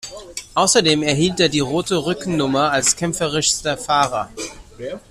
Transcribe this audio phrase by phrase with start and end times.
[0.55, 4.31] Außerdem erhielt er die Rote Rückennummer als kämpferischster Fahrer.